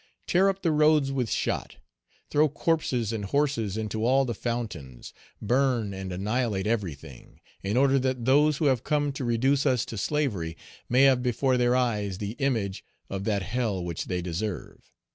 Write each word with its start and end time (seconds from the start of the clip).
Tear 0.25 0.49
up 0.49 0.63
the 0.63 0.71
roads 0.71 1.11
with 1.11 1.29
shot; 1.29 1.75
throw 2.31 2.49
corpses 2.49 3.13
and 3.13 3.23
horses 3.25 3.77
into 3.77 4.03
all 4.03 4.25
the 4.25 4.33
fountains; 4.33 5.13
burn 5.39 5.93
and 5.93 6.11
annihilate 6.11 6.65
everything, 6.65 7.39
in 7.61 7.77
order 7.77 7.99
that 7.99 8.25
those 8.25 8.57
who 8.57 8.65
have 8.65 8.83
come 8.83 9.11
to 9.11 9.23
reduce 9.23 9.63
us 9.67 9.85
to 9.85 9.99
slavery 9.99 10.57
may 10.89 11.03
have 11.03 11.21
before 11.21 11.55
their 11.55 11.75
eyes 11.75 12.17
the 12.17 12.31
image 12.39 12.83
of 13.11 13.25
that 13.25 13.43
hell 13.43 13.83
which 13.83 14.05
they 14.05 14.23
deserve. 14.23 14.91